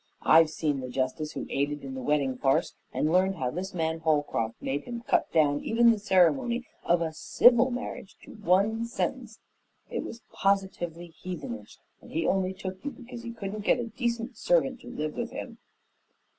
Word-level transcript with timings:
I've 0.23 0.49
seen 0.49 0.79
the 0.79 0.89
justice 0.89 1.33
who 1.33 1.45
aided 1.51 1.83
in 1.83 1.93
the 1.93 2.01
wedding 2.01 2.35
farce, 2.35 2.73
and 2.91 3.11
learned 3.13 3.35
how 3.35 3.51
this 3.51 3.71
man 3.71 3.99
Holcroft 3.99 4.59
made 4.59 4.85
him 4.85 5.01
cut 5.05 5.31
down 5.31 5.59
even 5.61 5.91
the 5.91 5.99
ceremony 5.99 6.65
of 6.83 7.03
a 7.03 7.13
civil 7.13 7.69
marriage 7.69 8.15
to 8.23 8.31
one 8.31 8.85
sentence. 8.85 9.37
It 9.91 10.03
was 10.03 10.23
positively 10.31 11.09
heathenish, 11.23 11.77
and 12.01 12.09
he 12.09 12.25
only 12.25 12.51
took 12.51 12.83
you 12.83 12.89
because 12.89 13.21
he 13.21 13.31
couldn't 13.31 13.63
get 13.63 13.77
a 13.79 13.89
decent 13.89 14.37
servant 14.37 14.79
to 14.81 14.87
live 14.87 15.13
with 15.15 15.29
him." 15.29 15.59